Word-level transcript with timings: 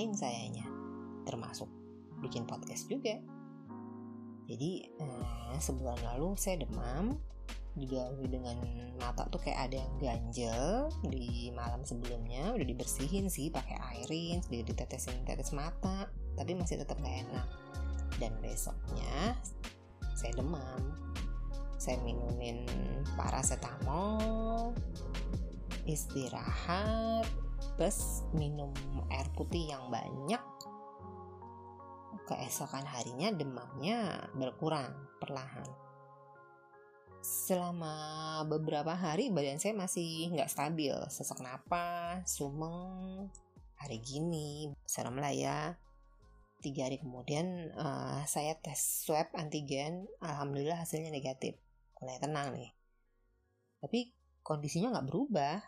ngapa-ngapain 0.00 0.16
sayanya. 0.16 0.66
Termasuk 1.28 1.68
bikin 2.24 2.48
podcast 2.48 2.88
juga. 2.88 3.20
Jadi 4.48 4.88
eh, 4.88 5.56
sebulan 5.60 6.00
lalu 6.02 6.34
saya 6.34 6.64
demam, 6.64 7.20
digawe 7.76 8.24
dengan 8.26 8.58
mata 8.98 9.28
tuh 9.30 9.38
kayak 9.38 9.70
ada 9.70 9.76
yang 9.78 9.94
ganjel 10.00 10.90
di 11.06 11.54
malam 11.54 11.86
sebelumnya 11.86 12.50
udah 12.56 12.66
dibersihin 12.66 13.30
sih 13.30 13.52
pakai 13.52 13.78
airin 13.78 14.42
sedikit 14.42 14.74
ditetesin 14.74 15.22
tetes 15.22 15.54
mata 15.54 16.10
tapi 16.34 16.58
masih 16.58 16.82
tetap 16.82 16.98
gak 16.98 17.22
enak 17.30 17.46
dan 18.18 18.34
besoknya 18.42 19.38
saya 20.18 20.34
demam 20.34 20.98
saya 21.78 22.02
minumin 22.02 22.66
paracetamol 23.14 24.74
istirahat 25.86 27.30
plus 27.76 28.24
minum 28.36 28.72
air 29.12 29.28
putih 29.36 29.72
yang 29.72 29.88
banyak 29.88 30.40
keesokan 32.30 32.86
harinya 32.86 33.34
demamnya 33.34 34.30
berkurang 34.38 34.94
perlahan. 35.18 35.66
Selama 37.20 38.40
beberapa 38.48 38.96
hari 38.96 39.28
badan 39.28 39.60
saya 39.60 39.76
masih 39.76 40.32
nggak 40.32 40.48
stabil 40.48 40.94
sesak 41.12 41.42
napas 41.44 42.24
sumeng 42.24 43.28
hari 43.76 43.98
gini 44.00 44.72
serem 44.86 45.18
lah 45.18 45.34
ya. 45.34 45.74
Tiga 46.60 46.88
hari 46.88 47.00
kemudian 47.00 47.72
uh, 47.72 48.20
saya 48.28 48.56
tes 48.60 49.04
swab 49.04 49.32
antigen 49.36 50.08
alhamdulillah 50.22 50.80
hasilnya 50.80 51.12
negatif. 51.12 51.56
Mulai 52.00 52.20
tenang 52.20 52.48
nih. 52.56 52.70
Tapi 53.80 54.12
kondisinya 54.44 54.96
nggak 54.96 55.08
berubah 55.08 55.60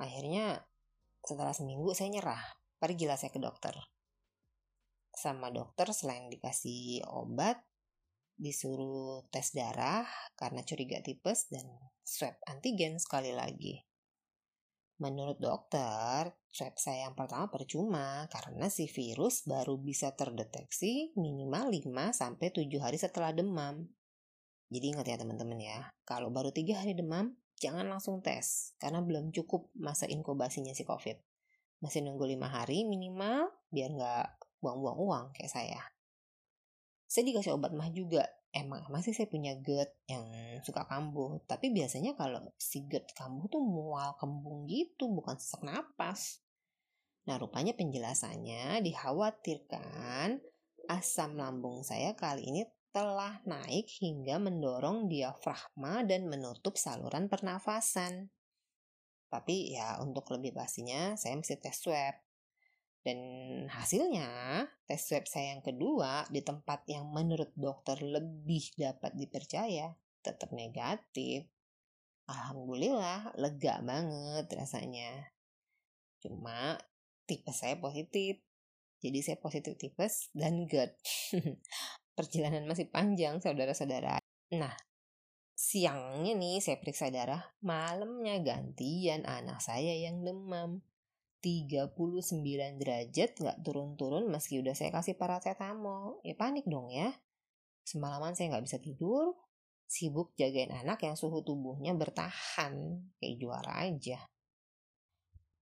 akhirnya 0.00 0.64
setelah 1.24 1.56
seminggu 1.56 1.94
saya 1.96 2.12
nyerah 2.12 2.42
pergilah 2.78 3.16
saya 3.16 3.32
ke 3.32 3.40
dokter 3.40 3.74
sama 5.14 5.48
dokter 5.54 5.88
selain 5.94 6.26
dikasih 6.28 7.06
obat 7.06 7.62
disuruh 8.34 9.22
tes 9.30 9.54
darah 9.54 10.02
karena 10.34 10.66
curiga 10.66 10.98
tipes 11.00 11.46
dan 11.54 11.70
swab 12.02 12.34
antigen 12.50 12.98
sekali 12.98 13.30
lagi. 13.30 13.86
Menurut 14.98 15.38
dokter, 15.42 16.34
swab 16.50 16.74
saya 16.78 17.10
yang 17.10 17.18
pertama 17.18 17.50
percuma 17.50 18.26
karena 18.30 18.70
si 18.70 18.86
virus 18.86 19.42
baru 19.46 19.78
bisa 19.78 20.14
terdeteksi 20.14 21.14
minimal 21.18 21.70
5 21.70 22.14
sampai 22.14 22.50
7 22.54 22.70
hari 22.78 22.98
setelah 22.98 23.34
demam. 23.34 23.90
Jadi 24.70 24.86
ingat 24.94 25.06
ya 25.06 25.18
teman-teman 25.18 25.58
ya, 25.58 25.78
kalau 26.06 26.30
baru 26.30 26.50
3 26.54 26.78
hari 26.78 26.94
demam, 26.94 27.34
jangan 27.58 27.86
langsung 27.86 28.20
tes 28.20 28.74
karena 28.78 29.00
belum 29.00 29.30
cukup 29.30 29.70
masa 29.78 30.08
inkubasinya 30.10 30.74
si 30.74 30.82
COVID. 30.82 31.16
Masih 31.82 32.00
nunggu 32.00 32.24
5 32.24 32.40
hari 32.48 32.88
minimal 32.88 33.52
biar 33.68 33.92
nggak 33.92 34.26
buang-buang 34.64 34.98
uang 34.98 35.26
kayak 35.36 35.52
saya. 35.52 35.80
Saya 37.04 37.30
dikasih 37.30 37.54
obat 37.54 37.76
mah 37.76 37.92
juga. 37.92 38.24
Emang 38.54 38.86
masih 38.86 39.10
saya 39.10 39.26
punya 39.26 39.58
GERD 39.58 39.90
yang 40.06 40.24
suka 40.62 40.86
kambuh. 40.86 41.42
Tapi 41.44 41.74
biasanya 41.74 42.14
kalau 42.14 42.40
si 42.54 42.86
GERD 42.86 43.10
kambuh 43.12 43.50
tuh 43.50 43.60
mual 43.60 44.14
kembung 44.16 44.64
gitu 44.70 45.10
bukan 45.10 45.34
sesak 45.36 45.66
napas. 45.66 46.40
Nah 47.26 47.36
rupanya 47.36 47.74
penjelasannya 47.74 48.84
dikhawatirkan 48.84 50.38
asam 50.86 51.40
lambung 51.40 51.80
saya 51.80 52.12
kali 52.12 52.44
ini 52.44 52.62
telah 52.94 53.42
naik 53.42 53.90
hingga 53.98 54.38
mendorong 54.38 55.10
diafragma 55.10 56.06
dan 56.06 56.30
menutup 56.30 56.78
saluran 56.78 57.26
pernafasan. 57.26 58.30
Tapi 59.26 59.74
ya 59.74 59.98
untuk 59.98 60.30
lebih 60.30 60.54
pastinya 60.54 61.18
saya 61.18 61.34
mesti 61.34 61.58
tes 61.58 61.74
swab. 61.74 62.14
Dan 63.02 63.18
hasilnya, 63.66 64.62
tes 64.86 65.02
swab 65.02 65.26
saya 65.26 65.58
yang 65.58 65.62
kedua 65.66 66.24
di 66.30 66.40
tempat 66.40 66.86
yang 66.86 67.10
menurut 67.10 67.50
dokter 67.58 67.98
lebih 67.98 68.70
dapat 68.78 69.10
dipercaya 69.18 69.90
tetap 70.22 70.54
negatif. 70.54 71.50
Alhamdulillah, 72.30 73.34
lega 73.36 73.82
banget 73.82 74.46
rasanya. 74.54 75.34
Cuma 76.22 76.78
tipe 77.26 77.50
saya 77.50 77.74
positif. 77.82 78.38
Jadi 79.02 79.18
saya 79.20 79.36
positif 79.42 79.76
tipes 79.76 80.30
dan 80.32 80.64
GERD. 80.64 80.94
Perjalanan 82.14 82.70
masih 82.70 82.86
panjang, 82.90 83.42
saudara-saudara. 83.42 84.22
Nah, 84.54 84.74
siangnya 85.54 86.34
nih 86.38 86.62
saya 86.62 86.78
periksa 86.78 87.10
darah, 87.10 87.42
malamnya 87.62 88.38
gantian 88.38 89.26
anak 89.26 89.58
saya 89.58 89.94
yang 89.98 90.22
demam. 90.22 90.82
39 91.44 91.92
derajat 92.80 93.36
nggak 93.36 93.58
turun-turun 93.60 94.32
meski 94.32 94.64
udah 94.64 94.72
saya 94.72 94.88
kasih 94.88 95.12
paracetamol. 95.20 96.24
Ya 96.24 96.32
panik 96.40 96.64
dong 96.64 96.88
ya. 96.88 97.12
Semalaman 97.84 98.32
saya 98.32 98.56
nggak 98.56 98.64
bisa 98.64 98.80
tidur, 98.80 99.36
sibuk 99.84 100.32
jagain 100.40 100.72
anak 100.72 101.04
yang 101.04 101.20
suhu 101.20 101.44
tubuhnya 101.44 101.92
bertahan 101.92 103.04
kayak 103.20 103.36
juara 103.36 103.84
aja. 103.84 104.24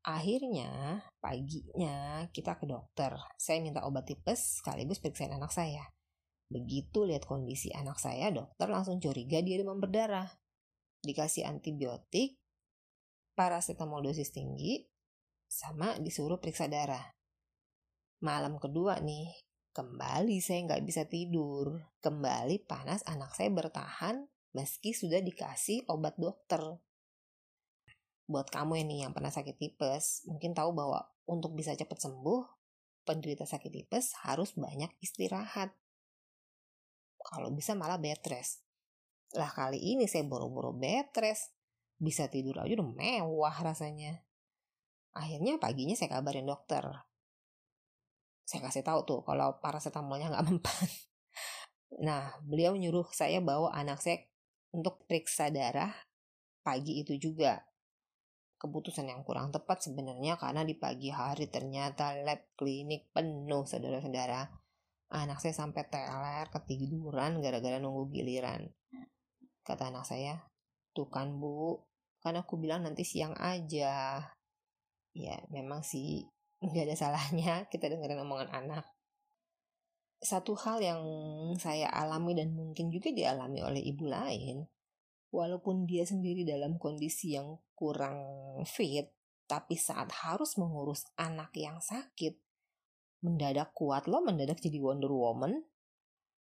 Akhirnya 0.07 1.03
paginya 1.19 2.27
kita 2.31 2.59
ke 2.59 2.67
dokter. 2.67 3.19
Saya 3.39 3.59
minta 3.59 3.83
obat 3.83 4.07
tipes 4.07 4.63
sekaligus 4.63 5.03
periksain 5.03 5.35
anak 5.35 5.51
saya. 5.51 5.83
Begitu 6.53 7.09
lihat 7.09 7.25
kondisi 7.25 7.73
anak 7.73 7.97
saya, 7.97 8.29
dokter 8.29 8.69
langsung 8.69 9.01
curiga 9.01 9.41
dia 9.41 9.57
demam 9.57 9.81
berdarah. 9.81 10.29
Dikasih 11.01 11.49
antibiotik, 11.49 12.37
paracetamol 13.33 14.05
dosis 14.05 14.29
tinggi, 14.37 14.85
sama 15.49 15.97
disuruh 15.97 16.37
periksa 16.37 16.69
darah. 16.69 17.17
Malam 18.21 18.61
kedua 18.61 19.01
nih, 19.01 19.33
kembali 19.73 20.37
saya 20.45 20.69
nggak 20.69 20.85
bisa 20.85 21.09
tidur. 21.09 21.81
Kembali 22.05 22.61
panas 22.69 23.01
anak 23.09 23.33
saya 23.33 23.49
bertahan 23.49 24.29
meski 24.53 24.93
sudah 24.93 25.25
dikasih 25.25 25.89
obat 25.89 26.15
dokter. 26.21 26.61
Buat 28.29 28.53
kamu 28.53 28.87
ini 28.87 29.03
yang 29.03 29.17
pernah 29.17 29.33
sakit 29.33 29.59
tipes, 29.59 30.25
mungkin 30.29 30.55
tahu 30.55 30.71
bahwa 30.77 31.03
untuk 31.27 31.57
bisa 31.57 31.75
cepat 31.75 31.99
sembuh, 31.99 32.45
penderita 33.03 33.43
sakit 33.45 33.73
tipes 33.73 34.15
harus 34.23 34.55
banyak 34.55 34.89
istirahat. 35.03 35.75
Kalau 37.23 37.55
bisa 37.55 37.79
malah 37.79 37.97
bed 38.03 38.21
rest. 38.27 38.67
Lah 39.39 39.49
kali 39.49 39.79
ini 39.79 40.11
saya 40.11 40.27
boro-boro 40.27 40.75
bed 40.75 41.15
rest. 41.23 41.55
Bisa 41.97 42.27
tidur 42.27 42.59
aja 42.61 42.75
udah 42.75 42.89
mewah 42.91 43.57
rasanya. 43.63 44.27
Akhirnya 45.15 45.61
paginya 45.63 45.95
saya 45.95 46.19
kabarin 46.19 46.49
dokter. 46.49 46.83
Saya 48.43 48.69
kasih 48.69 48.83
tahu 48.83 49.07
tuh 49.07 49.21
kalau 49.23 49.63
paracetamolnya 49.63 50.35
nggak 50.35 50.47
mempan. 50.51 50.89
Nah, 52.01 52.33
beliau 52.41 52.73
nyuruh 52.73 53.07
saya 53.13 53.45
bawa 53.45 53.77
anak 53.77 54.01
saya 54.01 54.25
untuk 54.73 55.05
periksa 55.05 55.53
darah 55.53 55.93
pagi 56.65 57.05
itu 57.05 57.19
juga. 57.21 57.61
Keputusan 58.57 59.11
yang 59.11 59.27
kurang 59.27 59.51
tepat 59.51 59.83
sebenarnya 59.85 60.39
karena 60.39 60.63
di 60.63 60.79
pagi 60.79 61.11
hari 61.11 61.51
ternyata 61.51 62.15
lab 62.23 62.55
klinik 62.55 63.11
penuh 63.11 63.67
saudara-saudara. 63.67 64.62
Anak 65.13 65.45
saya 65.45 65.53
sampai 65.53 65.85
teler 65.93 66.49
ketiduran 66.49 67.45
gara-gara 67.45 67.77
nunggu 67.77 68.09
giliran. 68.09 68.73
Kata 69.61 69.93
anak 69.93 70.09
saya, 70.09 70.41
tuh 70.97 71.07
kan 71.13 71.37
bu, 71.37 71.85
kan 72.23 72.39
aku 72.39 72.57
bilang 72.57 72.87
nanti 72.87 73.03
siang 73.03 73.35
aja 73.37 74.23
ya 75.13 75.37
memang 75.53 75.85
sih 75.85 76.25
nggak 76.65 76.89
ada 76.89 76.97
salahnya 76.97 77.55
kita 77.69 77.91
dengerin 77.91 78.25
omongan 78.25 78.51
anak 78.55 78.87
satu 80.23 80.55
hal 80.55 80.79
yang 80.79 81.03
saya 81.59 81.91
alami 81.91 82.39
dan 82.39 82.55
mungkin 82.55 82.95
juga 82.95 83.11
dialami 83.11 83.59
oleh 83.59 83.83
ibu 83.83 84.07
lain 84.07 84.63
walaupun 85.35 85.83
dia 85.83 86.07
sendiri 86.07 86.47
dalam 86.47 86.79
kondisi 86.79 87.35
yang 87.35 87.59
kurang 87.75 88.23
fit 88.63 89.11
tapi 89.51 89.75
saat 89.75 90.15
harus 90.23 90.55
mengurus 90.63 91.11
anak 91.19 91.51
yang 91.59 91.83
sakit 91.83 92.39
mendadak 93.23 93.71
kuat 93.73 94.11
loh 94.11 94.21
mendadak 94.23 94.59
jadi 94.59 94.83
Wonder 94.83 95.11
Woman 95.11 95.63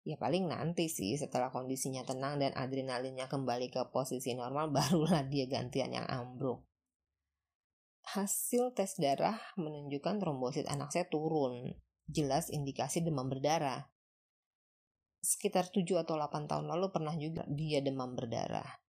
ya 0.06 0.16
paling 0.16 0.48
nanti 0.48 0.86
sih 0.88 1.18
setelah 1.18 1.52
kondisinya 1.52 2.06
tenang 2.06 2.40
dan 2.40 2.54
adrenalinnya 2.54 3.26
kembali 3.28 3.68
ke 3.68 3.90
posisi 3.90 4.32
normal 4.32 4.70
barulah 4.76 5.26
dia 5.26 5.44
gantian 5.50 5.92
yang 5.92 6.06
ambruk 6.06 6.68
Hasil 8.08 8.72
tes 8.72 8.96
darah 8.96 9.36
menunjukkan 9.60 10.16
trombosit 10.16 10.64
anak 10.64 10.88
saya 10.88 11.04
turun. 11.12 11.76
Jelas 12.08 12.48
indikasi 12.48 13.04
demam 13.04 13.28
berdarah. 13.28 13.84
Sekitar 15.20 15.68
7 15.68 15.84
atau 16.00 16.16
8 16.16 16.48
tahun 16.48 16.72
lalu 16.72 16.88
pernah 16.88 17.12
juga 17.20 17.44
dia 17.52 17.84
demam 17.84 18.16
berdarah. 18.16 18.80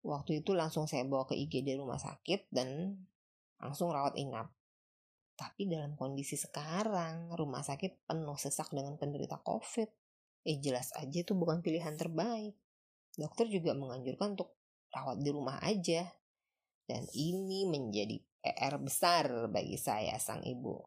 Waktu 0.00 0.40
itu 0.40 0.56
langsung 0.56 0.88
saya 0.88 1.04
bawa 1.04 1.28
ke 1.28 1.36
IGD 1.36 1.76
rumah 1.76 2.00
sakit 2.00 2.48
dan 2.48 2.96
langsung 3.60 3.92
rawat 3.92 4.16
inap. 4.16 4.48
Tapi 5.38 5.70
dalam 5.70 5.94
kondisi 5.94 6.34
sekarang, 6.34 7.30
rumah 7.38 7.62
sakit 7.62 8.10
penuh 8.10 8.34
sesak 8.34 8.74
dengan 8.74 8.98
penderita 8.98 9.38
COVID. 9.38 9.86
Eh 10.42 10.58
jelas 10.58 10.90
aja 10.98 11.22
itu 11.22 11.30
bukan 11.38 11.62
pilihan 11.62 11.94
terbaik. 11.94 12.58
Dokter 13.14 13.46
juga 13.46 13.78
menganjurkan 13.78 14.34
untuk 14.34 14.58
rawat 14.94 15.18
di 15.22 15.30
rumah 15.34 15.58
aja 15.62 16.06
Dan 16.88 17.04
ini 17.12 17.68
menjadi 17.68 18.16
PR 18.40 18.80
besar 18.80 19.52
bagi 19.52 19.76
saya 19.76 20.16
sang 20.16 20.40
ibu. 20.40 20.80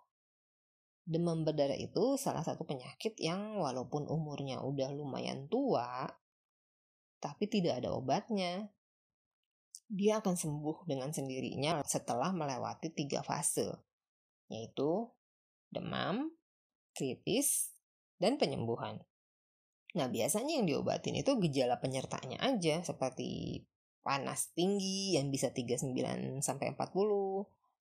Demam 1.06 1.46
berdarah 1.46 1.78
itu 1.78 2.18
salah 2.18 2.42
satu 2.42 2.66
penyakit 2.66 3.14
yang 3.22 3.62
walaupun 3.62 4.10
umurnya 4.10 4.66
udah 4.66 4.90
lumayan 4.90 5.46
tua, 5.46 6.10
tapi 7.22 7.46
tidak 7.46 7.86
ada 7.86 7.94
obatnya. 7.94 8.74
Dia 9.86 10.26
akan 10.26 10.34
sembuh 10.34 10.90
dengan 10.90 11.14
sendirinya 11.14 11.86
setelah 11.86 12.34
melewati 12.34 12.90
tiga 12.90 13.22
fase, 13.22 13.70
yaitu 14.52 15.08
demam, 15.72 16.36
kritis, 16.92 17.72
dan 18.20 18.36
penyembuhan. 18.36 19.02
Nah, 19.96 20.08
biasanya 20.08 20.60
yang 20.62 20.68
diobatin 20.68 21.18
itu 21.20 21.36
gejala 21.48 21.80
penyertanya 21.80 22.40
aja 22.40 22.80
seperti 22.84 23.64
panas 24.06 24.52
tinggi 24.56 25.16
yang 25.16 25.34
bisa 25.34 25.52
39 25.52 26.40
sampai 26.40 26.76
40, 26.76 27.48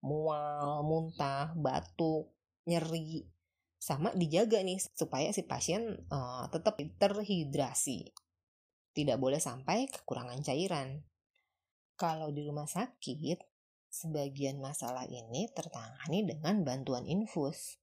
mual, 0.04 0.82
muntah, 0.82 1.54
batuk, 1.54 2.34
nyeri. 2.66 3.24
Sama 3.78 4.16
dijaga 4.16 4.64
nih 4.64 4.80
supaya 4.80 5.28
si 5.30 5.44
pasien 5.44 6.08
uh, 6.08 6.48
tetap 6.48 6.80
terhidrasi. 6.80 8.10
Tidak 8.94 9.18
boleh 9.20 9.38
sampai 9.38 9.90
kekurangan 9.90 10.40
cairan. 10.40 11.04
Kalau 11.94 12.32
di 12.32 12.42
rumah 12.42 12.66
sakit, 12.66 13.53
sebagian 13.94 14.58
masalah 14.58 15.06
ini 15.06 15.46
tertangani 15.54 16.26
dengan 16.26 16.66
bantuan 16.66 17.06
infus. 17.06 17.78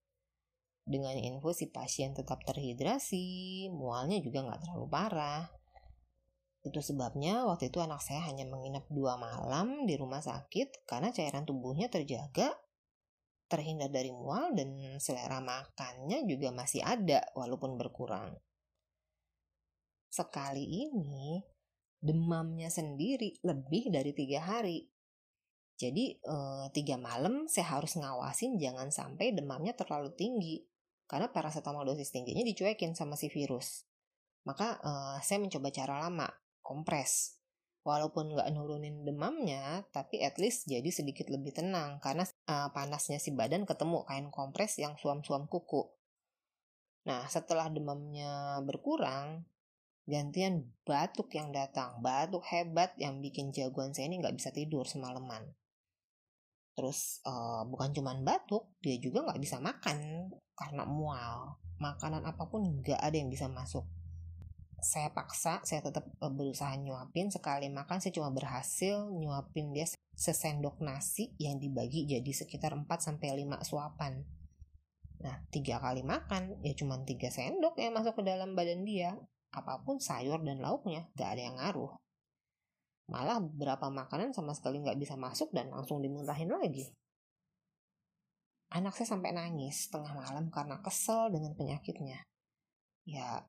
Dengan 0.83 1.15
infus 1.15 1.63
si 1.63 1.71
pasien 1.71 2.11
tetap 2.11 2.43
terhidrasi, 2.43 3.71
mualnya 3.71 4.19
juga 4.19 4.43
nggak 4.43 4.59
terlalu 4.67 4.87
parah. 4.91 5.47
Itu 6.61 6.83
sebabnya 6.83 7.47
waktu 7.47 7.71
itu 7.71 7.79
anak 7.79 8.03
saya 8.03 8.27
hanya 8.27 8.43
menginap 8.43 8.83
dua 8.91 9.15
malam 9.15 9.87
di 9.87 9.95
rumah 9.95 10.19
sakit 10.19 10.83
karena 10.83 11.15
cairan 11.15 11.47
tubuhnya 11.47 11.87
terjaga, 11.87 12.53
terhindar 13.47 13.87
dari 13.87 14.11
mual 14.11 14.51
dan 14.51 14.75
selera 14.99 15.39
makannya 15.39 16.27
juga 16.27 16.51
masih 16.51 16.83
ada 16.83 17.23
walaupun 17.39 17.79
berkurang. 17.79 18.35
Sekali 20.11 20.67
ini 20.67 21.39
demamnya 22.03 22.67
sendiri 22.67 23.39
lebih 23.47 23.93
dari 23.93 24.11
tiga 24.11 24.43
hari. 24.43 24.91
Jadi 25.81 26.21
eh, 26.21 26.65
tiga 26.77 27.01
malam 27.01 27.49
saya 27.49 27.81
harus 27.81 27.97
ngawasin 27.97 28.61
jangan 28.61 28.93
sampai 28.93 29.33
demamnya 29.33 29.73
terlalu 29.73 30.13
tinggi 30.13 30.61
karena 31.09 31.27
paracetamol 31.33 31.83
dosis 31.83 32.13
tingginya 32.13 32.45
dicuekin 32.45 32.93
sama 32.93 33.17
si 33.17 33.27
virus. 33.27 33.83
Maka 34.47 34.79
uh, 34.81 35.17
saya 35.19 35.37
mencoba 35.43 35.69
cara 35.69 36.07
lama, 36.07 36.31
kompres. 36.63 37.37
Walaupun 37.81 38.31
nggak 38.31 38.47
nurunin 38.53 39.03
demamnya, 39.03 39.83
tapi 39.91 40.21
at 40.21 40.37
least 40.37 40.69
jadi 40.69 40.85
sedikit 40.87 41.27
lebih 41.33 41.51
tenang 41.51 41.97
karena 41.97 42.23
uh, 42.45 42.69
panasnya 42.71 43.17
si 43.17 43.33
badan 43.33 43.65
ketemu 43.65 44.05
kain 44.05 44.29
kompres 44.31 44.77
yang 44.79 44.95
suam-suam 44.95 45.49
kuku. 45.49 45.89
Nah, 47.09 47.25
setelah 47.25 47.67
demamnya 47.73 48.61
berkurang, 48.61 49.43
gantian 50.05 50.69
batuk 50.85 51.33
yang 51.33 51.49
datang. 51.49 51.99
Batuk 52.05 52.45
hebat 52.53 52.93
yang 53.01 53.17
bikin 53.19 53.49
jagoan 53.49 53.97
saya 53.97 54.13
ini 54.13 54.21
nggak 54.21 54.37
bisa 54.37 54.53
tidur 54.53 54.85
semalaman. 54.85 55.49
Terus 56.71 57.19
uh, 57.27 57.67
bukan 57.67 57.91
cuman 57.91 58.23
batuk, 58.23 58.71
dia 58.79 58.95
juga 58.97 59.27
nggak 59.27 59.41
bisa 59.43 59.59
makan 59.59 60.31
karena 60.55 60.83
mual. 60.87 61.59
Makanan 61.81 62.23
apa 62.23 62.47
pun 62.47 62.79
nggak 62.79 63.01
ada 63.01 63.15
yang 63.15 63.27
bisa 63.27 63.51
masuk. 63.51 63.83
Saya 64.81 65.13
paksa, 65.13 65.61
saya 65.61 65.85
tetap 65.85 66.09
eh, 66.09 66.33
berusaha 66.33 66.73
nyuapin. 66.73 67.29
Sekali 67.29 67.69
makan 67.69 68.01
saya 68.01 68.13
cuma 68.17 68.33
berhasil 68.33 69.13
nyuapin 69.13 69.75
dia 69.75 69.85
sesendok 70.17 70.81
nasi 70.81 71.33
yang 71.37 71.61
dibagi 71.61 72.09
jadi 72.09 72.31
sekitar 72.33 72.73
4 72.73 72.89
sampai 72.97 73.45
5 73.45 73.61
suapan. 73.61 74.25
Nah, 75.21 75.37
tiga 75.53 75.77
kali 75.77 76.01
makan 76.01 76.65
ya 76.65 76.73
cuma 76.73 76.97
tiga 77.05 77.29
sendok 77.29 77.77
yang 77.77 77.93
masuk 77.93 78.21
ke 78.21 78.23
dalam 78.25 78.57
badan 78.57 78.81
dia. 78.81 79.13
Apa 79.53 79.83
pun 79.85 80.01
sayur 80.01 80.41
dan 80.41 80.63
lauknya, 80.63 81.11
gak 81.13 81.37
ada 81.37 81.41
yang 81.45 81.57
ngaruh. 81.59 82.00
Malah 83.11 83.43
beberapa 83.43 83.91
makanan 83.91 84.31
sama 84.31 84.55
sekali 84.55 84.79
nggak 84.79 84.95
bisa 84.95 85.19
masuk 85.19 85.51
dan 85.51 85.67
langsung 85.67 85.99
dimuntahin 85.99 86.47
lagi. 86.47 86.87
Anak 88.71 88.95
saya 88.95 89.19
sampai 89.19 89.35
nangis 89.35 89.91
tengah 89.91 90.15
malam 90.15 90.47
karena 90.47 90.79
kesel 90.79 91.27
dengan 91.27 91.51
penyakitnya. 91.59 92.23
Ya, 93.03 93.43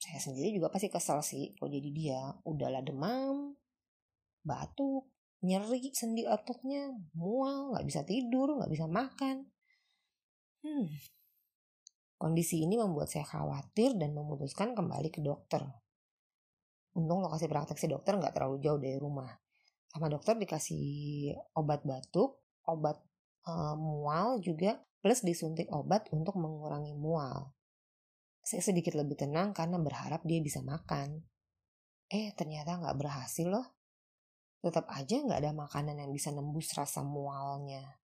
saya 0.00 0.18
sendiri 0.24 0.56
juga 0.56 0.72
pasti 0.72 0.88
kesel 0.88 1.20
sih 1.20 1.52
kalau 1.60 1.68
jadi 1.68 1.90
dia. 1.92 2.22
Udahlah 2.48 2.80
demam, 2.80 3.52
batuk, 4.40 5.12
nyeri 5.44 5.92
sendi 5.92 6.24
ototnya, 6.24 6.88
mual, 7.12 7.76
nggak 7.76 7.84
bisa 7.84 8.00
tidur, 8.08 8.56
nggak 8.56 8.72
bisa 8.72 8.88
makan. 8.88 9.52
Hmm. 10.64 10.88
Kondisi 12.16 12.64
ini 12.64 12.80
membuat 12.80 13.12
saya 13.12 13.28
khawatir 13.28 14.00
dan 14.00 14.16
memutuskan 14.16 14.72
kembali 14.72 15.12
ke 15.12 15.20
dokter. 15.20 15.60
Untung 16.98 17.22
lokasi 17.22 17.46
praktek 17.46 17.78
si 17.78 17.86
dokter 17.86 18.18
nggak 18.18 18.34
terlalu 18.34 18.58
jauh 18.58 18.80
dari 18.82 18.98
rumah. 18.98 19.30
Sama 19.86 20.10
dokter 20.10 20.34
dikasih 20.34 21.30
obat 21.54 21.86
batuk, 21.86 22.42
obat 22.66 22.98
uh, 23.46 23.78
mual 23.78 24.42
juga, 24.42 24.82
plus 24.98 25.22
disuntik 25.22 25.70
obat 25.70 26.10
untuk 26.10 26.34
mengurangi 26.34 26.98
mual. 26.98 27.54
Saya 28.42 28.66
sedikit 28.66 28.98
lebih 28.98 29.14
tenang 29.14 29.54
karena 29.54 29.78
berharap 29.78 30.26
dia 30.26 30.42
bisa 30.42 30.58
makan. 30.58 31.22
Eh, 32.10 32.34
ternyata 32.34 32.82
nggak 32.82 32.96
berhasil 32.98 33.46
loh. 33.46 33.78
Tetap 34.58 34.90
aja 34.90 35.22
nggak 35.22 35.38
ada 35.38 35.52
makanan 35.54 36.02
yang 36.02 36.10
bisa 36.10 36.34
nembus 36.34 36.74
rasa 36.74 37.06
mualnya. 37.06 38.02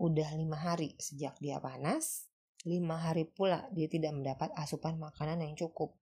Udah 0.00 0.32
lima 0.34 0.56
hari 0.56 0.96
sejak 0.96 1.36
dia 1.38 1.60
panas, 1.60 2.26
lima 2.64 2.98
hari 2.98 3.28
pula 3.28 3.68
dia 3.70 3.86
tidak 3.86 4.16
mendapat 4.16 4.48
asupan 4.56 4.96
makanan 4.96 5.44
yang 5.44 5.54
cukup 5.54 6.01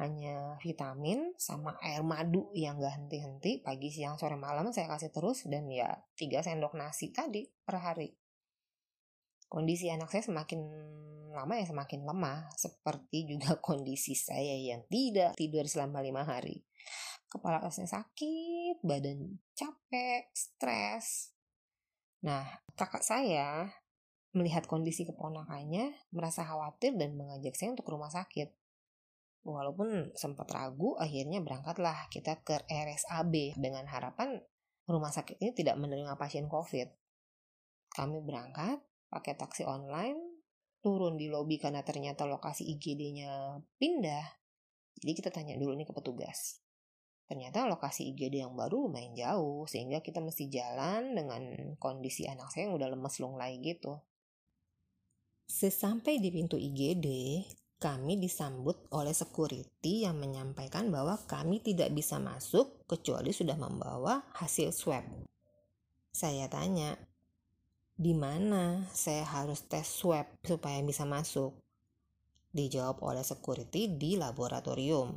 hanya 0.00 0.56
vitamin 0.64 1.36
sama 1.36 1.76
air 1.84 2.00
madu 2.00 2.48
yang 2.56 2.80
gak 2.80 2.96
henti-henti 2.96 3.60
pagi 3.60 3.92
siang 3.92 4.16
sore 4.16 4.40
malam 4.40 4.72
saya 4.72 4.88
kasih 4.88 5.12
terus 5.12 5.44
dan 5.44 5.68
ya 5.68 5.92
tiga 6.16 6.40
sendok 6.40 6.72
nasi 6.72 7.12
tadi 7.12 7.44
per 7.44 7.76
hari. 7.84 8.08
Kondisi 9.44 9.92
anak 9.92 10.08
saya 10.08 10.24
semakin 10.24 10.60
lama 11.36 11.52
ya 11.52 11.68
semakin 11.68 12.00
lemah 12.08 12.48
seperti 12.56 13.28
juga 13.28 13.60
kondisi 13.66 14.16
saya 14.16 14.56
yang 14.56 14.88
tidak 14.88 15.36
tidur 15.36 15.68
selama 15.68 16.00
lima 16.00 16.24
hari. 16.24 16.64
Kepala 17.28 17.60
rasanya 17.60 18.00
sakit 18.00 18.80
badan 18.80 19.36
capek 19.52 20.32
stres. 20.32 21.36
Nah 22.24 22.48
kakak 22.72 23.04
saya 23.04 23.68
melihat 24.32 24.64
kondisi 24.64 25.04
keponakannya 25.04 25.92
merasa 26.14 26.40
khawatir 26.48 26.96
dan 26.96 27.20
mengajak 27.20 27.52
saya 27.52 27.76
untuk 27.76 27.84
ke 27.84 27.92
rumah 27.92 28.08
sakit 28.08 28.48
Walaupun 29.40 30.12
sempat 30.12 30.52
ragu, 30.52 31.00
akhirnya 31.00 31.40
berangkatlah 31.40 32.12
kita 32.12 32.44
ke 32.44 32.60
RSAB 32.68 33.56
dengan 33.56 33.88
harapan 33.88 34.36
rumah 34.90 35.14
sakit 35.14 35.38
ini 35.40 35.54
tidak 35.54 35.78
menerima 35.78 36.18
pasien 36.18 36.50
COVID. 36.50 36.88
Kami 37.94 38.18
berangkat 38.20 38.82
pakai 39.08 39.34
taksi 39.38 39.64
online, 39.64 40.18
turun 40.82 41.16
di 41.16 41.30
lobi 41.30 41.56
karena 41.56 41.80
ternyata 41.86 42.26
lokasi 42.26 42.66
IGD-nya 42.76 43.62
pindah. 43.78 44.26
Jadi 45.00 45.12
kita 45.16 45.30
tanya 45.32 45.56
dulu 45.56 45.72
nih 45.78 45.88
ke 45.88 45.94
petugas. 45.96 46.60
Ternyata 47.30 47.62
lokasi 47.70 48.10
IGD 48.10 48.42
yang 48.42 48.58
baru 48.58 48.90
lumayan 48.90 49.14
jauh, 49.14 49.62
sehingga 49.64 50.02
kita 50.02 50.18
mesti 50.18 50.50
jalan 50.50 51.14
dengan 51.14 51.42
kondisi 51.78 52.26
anak 52.26 52.50
saya 52.50 52.66
yang 52.66 52.74
udah 52.74 52.90
lemes 52.90 53.16
lunglai 53.22 53.54
gitu. 53.62 54.02
Sesampai 55.46 56.18
di 56.18 56.30
pintu 56.34 56.58
IGD, 56.58 57.06
kami 57.80 58.20
disambut 58.20 58.76
oleh 58.92 59.16
security 59.16 60.04
yang 60.04 60.20
menyampaikan 60.20 60.92
bahwa 60.92 61.16
kami 61.24 61.64
tidak 61.64 61.88
bisa 61.96 62.20
masuk 62.20 62.84
kecuali 62.84 63.32
sudah 63.32 63.56
membawa 63.56 64.20
hasil 64.36 64.68
swab. 64.68 65.00
Saya 66.12 66.44
tanya, 66.52 67.00
di 67.96 68.12
mana 68.12 68.84
saya 68.92 69.24
harus 69.24 69.64
tes 69.64 69.88
swab 69.88 70.28
supaya 70.44 70.76
bisa 70.84 71.08
masuk? 71.08 71.56
Dijawab 72.52 73.00
oleh 73.00 73.24
security 73.24 73.96
di 73.96 74.20
laboratorium. 74.20 75.16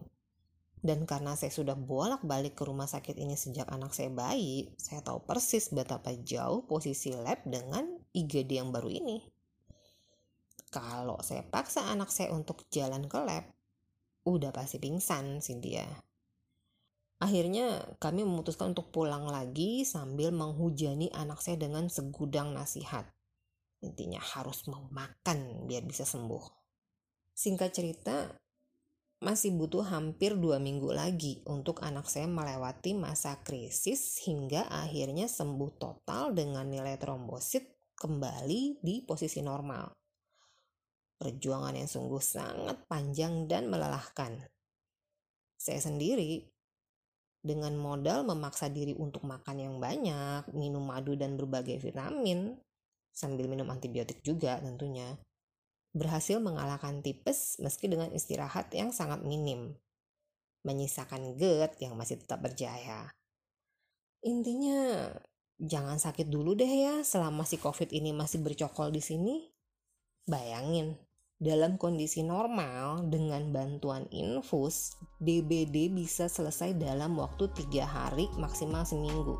Dan 0.80 1.04
karena 1.04 1.36
saya 1.36 1.52
sudah 1.52 1.76
bolak-balik 1.76 2.56
ke 2.56 2.64
rumah 2.64 2.88
sakit 2.88 3.20
ini 3.20 3.36
sejak 3.36 3.68
anak 3.72 3.92
saya 3.92 4.08
bayi, 4.08 4.72
saya 4.80 5.04
tahu 5.04 5.24
persis 5.28 5.68
betapa 5.72 6.16
jauh 6.16 6.64
posisi 6.64 7.12
lab 7.12 7.44
dengan 7.44 7.88
IGD 8.16 8.56
yang 8.56 8.72
baru 8.72 8.88
ini. 8.88 9.33
Kalau 10.74 11.22
saya 11.22 11.46
paksa 11.46 11.86
anak 11.86 12.10
saya 12.10 12.34
untuk 12.34 12.66
jalan 12.74 13.06
ke 13.06 13.22
lab, 13.22 13.46
udah 14.26 14.50
pasti 14.50 14.82
pingsan 14.82 15.38
dia. 15.62 15.86
Akhirnya 17.22 17.94
kami 18.02 18.26
memutuskan 18.26 18.74
untuk 18.74 18.90
pulang 18.90 19.30
lagi 19.30 19.86
sambil 19.86 20.34
menghujani 20.34 21.14
anak 21.14 21.46
saya 21.46 21.62
dengan 21.62 21.94
segudang 21.94 22.58
nasihat. 22.58 23.06
Intinya 23.86 24.18
harus 24.18 24.66
mau 24.66 24.90
makan 24.90 25.70
biar 25.70 25.86
bisa 25.86 26.10
sembuh. 26.10 26.42
Singkat 27.38 27.70
cerita, 27.70 28.34
masih 29.22 29.54
butuh 29.56 29.88
hampir 29.88 30.36
dua 30.36 30.58
minggu 30.58 30.90
lagi 30.90 31.46
untuk 31.48 31.86
anak 31.86 32.10
saya 32.10 32.26
melewati 32.26 32.98
masa 32.98 33.40
krisis 33.46 34.20
hingga 34.26 34.68
akhirnya 34.74 35.30
sembuh 35.30 35.72
total 35.78 36.34
dengan 36.34 36.66
nilai 36.66 36.98
trombosit 36.98 37.94
kembali 37.96 38.84
di 38.84 39.06
posisi 39.06 39.40
normal. 39.40 40.03
Perjuangan 41.20 41.78
yang 41.78 41.90
sungguh 41.90 42.20
sangat 42.20 42.84
panjang 42.90 43.48
dan 43.48 43.70
melelahkan. 43.70 44.44
Saya 45.56 45.80
sendiri 45.80 46.44
dengan 47.44 47.76
modal 47.76 48.24
memaksa 48.24 48.72
diri 48.72 48.96
untuk 48.96 49.28
makan 49.28 49.58
yang 49.60 49.76
banyak, 49.78 50.48
minum 50.56 50.84
madu 50.84 51.20
dan 51.20 51.36
berbagai 51.36 51.80
vitamin, 51.80 52.56
sambil 53.14 53.46
minum 53.46 53.70
antibiotik 53.70 54.24
juga 54.26 54.58
tentunya 54.64 55.20
berhasil 55.94 56.42
mengalahkan 56.42 57.06
tipes 57.06 57.62
meski 57.62 57.86
dengan 57.86 58.10
istirahat 58.10 58.74
yang 58.74 58.90
sangat 58.90 59.22
minim, 59.22 59.78
menyisakan 60.66 61.38
GERD 61.38 61.78
yang 61.86 61.94
masih 61.94 62.18
tetap 62.18 62.42
berjaya. 62.42 63.14
Intinya, 64.26 65.14
jangan 65.62 66.02
sakit 66.02 66.34
dulu 66.34 66.58
deh 66.58 66.68
ya 66.68 67.06
selama 67.06 67.46
si 67.46 67.62
COVID 67.62 67.94
ini 67.94 68.10
masih 68.10 68.42
bercokol 68.42 68.90
di 68.90 69.06
sini. 69.06 69.53
Bayangin, 70.24 70.96
dalam 71.36 71.76
kondisi 71.76 72.24
normal 72.24 73.12
dengan 73.12 73.52
bantuan 73.52 74.08
infus, 74.08 74.96
DBD 75.20 75.92
bisa 75.92 76.32
selesai 76.32 76.80
dalam 76.80 77.20
waktu 77.20 77.52
tiga 77.52 77.84
hari 77.84 78.32
maksimal 78.40 78.88
seminggu. 78.88 79.36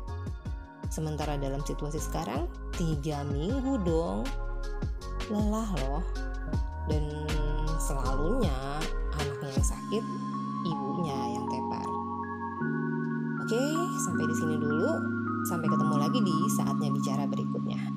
Sementara 0.92 1.40
dalam 1.40 1.64
situasi 1.64 1.96
sekarang, 1.96 2.52
tiga 2.76 3.24
minggu 3.24 3.80
dong. 3.80 4.28
Lelah 5.32 5.72
loh 5.88 6.04
dan 6.92 7.24
selalunya 7.80 8.52
anaknya 9.16 9.56
yang 9.56 9.64
sakit, 9.64 10.04
ibunya 10.68 11.18
yang 11.32 11.48
tepar. 11.48 11.88
Oke, 13.40 13.64
sampai 14.04 14.24
di 14.28 14.36
sini 14.36 14.54
dulu. 14.60 14.92
Sampai 15.48 15.64
ketemu 15.72 15.96
lagi 15.96 16.20
di 16.20 16.36
saatnya 16.60 16.92
bicara 16.92 17.24
berikutnya. 17.24 17.93